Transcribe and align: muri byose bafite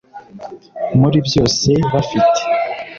muri 0.99 1.17
byose 1.27 1.69
bafite 1.91 2.41